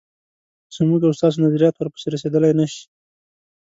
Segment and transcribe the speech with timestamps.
[0.75, 2.83] زموږ او ستاسو نظریات ورپسې رسېدلای نه شي.